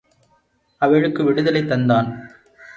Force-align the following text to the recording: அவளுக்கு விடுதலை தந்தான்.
அவளுக்கு 0.81 1.23
விடுதலை 1.23 1.63
தந்தான். 1.63 2.09